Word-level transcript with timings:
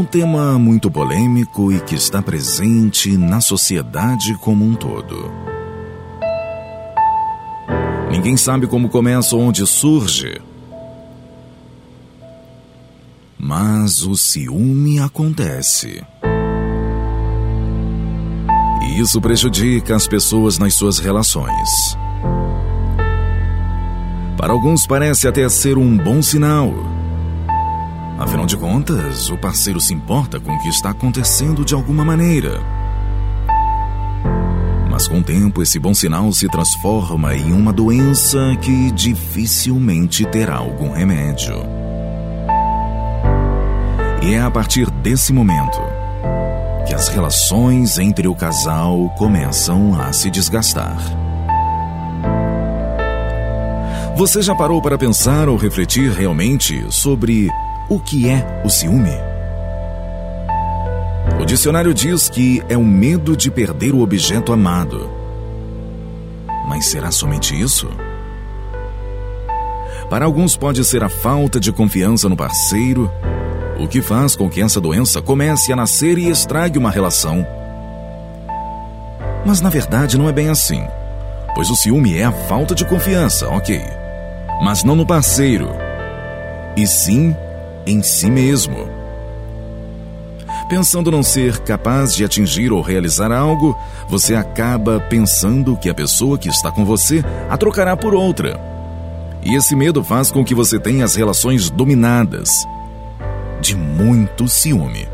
Um 0.00 0.04
tema 0.06 0.58
muito 0.58 0.90
polêmico 0.90 1.70
e 1.70 1.78
que 1.78 1.94
está 1.94 2.22
presente 2.22 3.18
na 3.18 3.38
sociedade 3.38 4.32
como 4.38 4.64
um 4.64 4.74
todo. 4.74 5.30
Ninguém 8.10 8.34
sabe 8.34 8.66
como 8.66 8.88
começa 8.88 9.36
ou 9.36 9.42
onde 9.42 9.66
surge. 9.66 10.40
Mas 13.38 14.02
o 14.02 14.16
ciúme 14.16 14.98
acontece. 14.98 16.02
E 18.80 19.00
isso 19.02 19.20
prejudica 19.20 19.94
as 19.94 20.08
pessoas 20.08 20.58
nas 20.58 20.72
suas 20.72 20.98
relações. 20.98 21.68
Para 24.38 24.54
alguns 24.54 24.86
parece 24.86 25.28
até 25.28 25.46
ser 25.50 25.76
um 25.76 25.94
bom 25.94 26.22
sinal. 26.22 26.72
Afinal 28.20 28.44
de 28.44 28.54
contas, 28.54 29.30
o 29.30 29.38
parceiro 29.38 29.80
se 29.80 29.94
importa 29.94 30.38
com 30.38 30.54
o 30.54 30.58
que 30.60 30.68
está 30.68 30.90
acontecendo 30.90 31.64
de 31.64 31.72
alguma 31.72 32.04
maneira. 32.04 32.60
Mas 34.90 35.08
com 35.08 35.20
o 35.20 35.22
tempo, 35.22 35.62
esse 35.62 35.78
bom 35.78 35.94
sinal 35.94 36.30
se 36.30 36.46
transforma 36.46 37.34
em 37.34 37.50
uma 37.54 37.72
doença 37.72 38.38
que 38.60 38.90
dificilmente 38.90 40.26
terá 40.26 40.56
algum 40.56 40.92
remédio. 40.92 41.54
E 44.22 44.34
é 44.34 44.42
a 44.42 44.50
partir 44.50 44.90
desse 44.90 45.32
momento 45.32 45.80
que 46.86 46.92
as 46.92 47.08
relações 47.08 47.98
entre 47.98 48.28
o 48.28 48.34
casal 48.34 49.08
começam 49.16 49.98
a 49.98 50.12
se 50.12 50.30
desgastar. 50.30 50.98
Você 54.14 54.42
já 54.42 54.54
parou 54.54 54.82
para 54.82 54.98
pensar 54.98 55.48
ou 55.48 55.56
refletir 55.56 56.12
realmente 56.12 56.84
sobre 56.90 57.48
o 57.90 58.00
que 58.00 58.26
é 58.26 58.62
o 58.64 58.70
ciúme? 58.70 59.12
O 61.38 61.44
dicionário 61.44 61.92
diz 61.92 62.30
que 62.30 62.62
é 62.68 62.76
o 62.76 62.84
medo 62.84 63.36
de 63.36 63.50
perder 63.50 63.92
o 63.92 64.00
objeto 64.00 64.52
amado. 64.52 65.10
Mas 66.66 66.86
será 66.86 67.10
somente 67.10 67.60
isso? 67.60 67.90
Para 70.08 70.24
alguns 70.24 70.56
pode 70.56 70.82
ser 70.84 71.04
a 71.04 71.08
falta 71.10 71.60
de 71.60 71.70
confiança 71.70 72.28
no 72.28 72.36
parceiro, 72.36 73.10
o 73.78 73.86
que 73.86 74.00
faz 74.00 74.34
com 74.34 74.48
que 74.48 74.62
essa 74.62 74.80
doença 74.80 75.20
comece 75.20 75.72
a 75.72 75.76
nascer 75.76 76.16
e 76.16 76.30
estrague 76.30 76.78
uma 76.78 76.90
relação. 76.90 77.46
Mas 79.44 79.60
na 79.60 79.68
verdade 79.68 80.16
não 80.16 80.28
é 80.28 80.32
bem 80.32 80.48
assim, 80.48 80.82
pois 81.54 81.68
o 81.68 81.76
ciúme 81.76 82.16
é 82.16 82.24
a 82.24 82.32
falta 82.32 82.74
de 82.74 82.84
confiança, 82.86 83.46
ok 83.48 84.00
mas 84.60 84.84
não 84.84 84.94
no 84.94 85.06
parceiro, 85.06 85.70
e 86.76 86.86
sim 86.86 87.34
em 87.90 88.02
si 88.02 88.30
mesmo. 88.30 88.88
Pensando 90.68 91.10
não 91.10 91.22
ser 91.22 91.58
capaz 91.60 92.14
de 92.14 92.24
atingir 92.24 92.72
ou 92.72 92.80
realizar 92.80 93.32
algo, 93.32 93.76
você 94.08 94.36
acaba 94.36 95.00
pensando 95.00 95.76
que 95.76 95.90
a 95.90 95.94
pessoa 95.94 96.38
que 96.38 96.48
está 96.48 96.70
com 96.70 96.84
você 96.84 97.24
a 97.48 97.56
trocará 97.56 97.96
por 97.96 98.14
outra. 98.14 98.60
E 99.42 99.56
esse 99.56 99.74
medo 99.74 100.04
faz 100.04 100.30
com 100.30 100.44
que 100.44 100.54
você 100.54 100.78
tenha 100.78 101.04
as 101.04 101.16
relações 101.16 101.70
dominadas 101.70 102.50
de 103.60 103.74
muito 103.74 104.46
ciúme. 104.46 105.08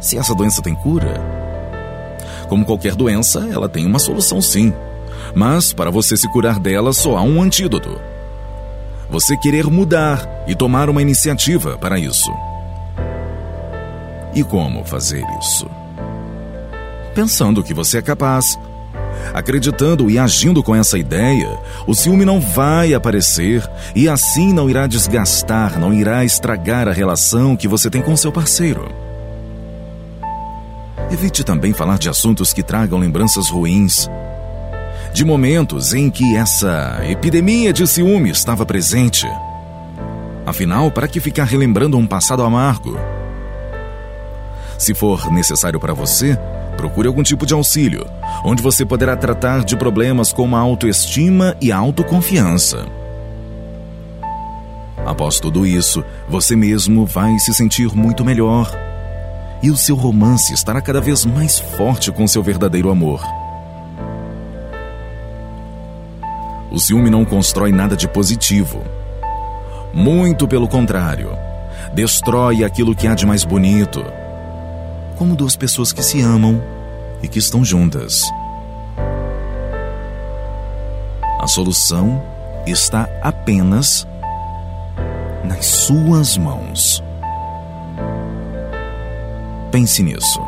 Se 0.00 0.18
essa 0.18 0.34
doença 0.34 0.60
tem 0.60 0.74
cura, 0.74 1.18
como 2.48 2.66
qualquer 2.66 2.94
doença, 2.94 3.48
ela 3.50 3.70
tem 3.70 3.86
uma 3.86 3.98
solução 3.98 4.42
sim. 4.42 4.70
Mas 5.34 5.72
para 5.72 5.90
você 5.90 6.14
se 6.14 6.30
curar 6.30 6.58
dela 6.58 6.92
só 6.92 7.16
há 7.16 7.22
um 7.22 7.40
antídoto. 7.40 7.98
Você 9.14 9.36
querer 9.36 9.66
mudar 9.66 10.28
e 10.44 10.56
tomar 10.56 10.90
uma 10.90 11.00
iniciativa 11.00 11.78
para 11.78 12.00
isso. 12.00 12.32
E 14.34 14.42
como 14.42 14.84
fazer 14.84 15.24
isso? 15.40 15.70
Pensando 17.14 17.62
que 17.62 17.72
você 17.72 17.98
é 17.98 18.02
capaz. 18.02 18.58
Acreditando 19.32 20.10
e 20.10 20.18
agindo 20.18 20.64
com 20.64 20.74
essa 20.74 20.98
ideia, 20.98 21.48
o 21.86 21.94
ciúme 21.94 22.24
não 22.24 22.40
vai 22.40 22.92
aparecer 22.92 23.62
e 23.94 24.08
assim 24.08 24.52
não 24.52 24.68
irá 24.68 24.88
desgastar, 24.88 25.78
não 25.78 25.94
irá 25.94 26.24
estragar 26.24 26.88
a 26.88 26.92
relação 26.92 27.54
que 27.54 27.68
você 27.68 27.88
tem 27.88 28.02
com 28.02 28.16
seu 28.16 28.32
parceiro. 28.32 28.92
Evite 31.08 31.44
também 31.44 31.72
falar 31.72 31.98
de 31.98 32.08
assuntos 32.08 32.52
que 32.52 32.64
tragam 32.64 32.98
lembranças 32.98 33.48
ruins 33.48 34.08
de 35.14 35.24
momentos 35.24 35.94
em 35.94 36.10
que 36.10 36.36
essa 36.36 37.00
epidemia 37.08 37.72
de 37.72 37.86
ciúme 37.86 38.30
estava 38.30 38.66
presente. 38.66 39.24
Afinal, 40.44 40.90
para 40.90 41.06
que 41.06 41.20
ficar 41.20 41.44
relembrando 41.44 41.96
um 41.96 42.04
passado 42.04 42.42
amargo? 42.42 42.98
Se 44.76 44.92
for 44.92 45.30
necessário 45.30 45.78
para 45.78 45.94
você, 45.94 46.36
procure 46.76 47.06
algum 47.06 47.22
tipo 47.22 47.46
de 47.46 47.54
auxílio, 47.54 48.04
onde 48.44 48.60
você 48.60 48.84
poderá 48.84 49.16
tratar 49.16 49.64
de 49.64 49.76
problemas 49.76 50.32
como 50.32 50.56
a 50.56 50.58
autoestima 50.58 51.56
e 51.60 51.70
a 51.70 51.76
autoconfiança. 51.76 52.84
Após 55.06 55.38
tudo 55.38 55.64
isso, 55.64 56.04
você 56.28 56.56
mesmo 56.56 57.06
vai 57.06 57.38
se 57.38 57.54
sentir 57.54 57.94
muito 57.94 58.24
melhor. 58.24 58.68
E 59.62 59.70
o 59.70 59.76
seu 59.76 59.94
romance 59.94 60.52
estará 60.52 60.80
cada 60.80 61.00
vez 61.00 61.24
mais 61.24 61.60
forte 61.60 62.10
com 62.10 62.26
seu 62.26 62.42
verdadeiro 62.42 62.90
amor. 62.90 63.43
O 66.74 66.78
ciúme 66.80 67.08
não 67.08 67.24
constrói 67.24 67.70
nada 67.70 67.96
de 67.96 68.08
positivo. 68.08 68.82
Muito 69.92 70.48
pelo 70.48 70.66
contrário, 70.66 71.30
destrói 71.94 72.64
aquilo 72.64 72.96
que 72.96 73.06
há 73.06 73.14
de 73.14 73.24
mais 73.24 73.44
bonito. 73.44 74.04
Como 75.16 75.36
duas 75.36 75.54
pessoas 75.54 75.92
que 75.92 76.02
se 76.02 76.20
amam 76.20 76.60
e 77.22 77.28
que 77.28 77.38
estão 77.38 77.64
juntas. 77.64 78.22
A 81.38 81.46
solução 81.46 82.20
está 82.66 83.08
apenas 83.22 84.04
nas 85.44 85.64
suas 85.66 86.36
mãos. 86.36 87.00
Pense 89.70 90.02
nisso. 90.02 90.40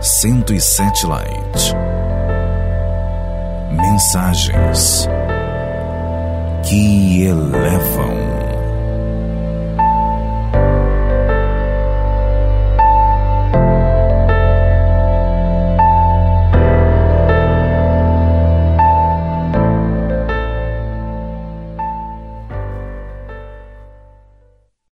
107 0.00 1.04
Light 1.04 1.99
mensagens 4.00 5.06
que 6.64 7.24
elevam. 7.26 8.49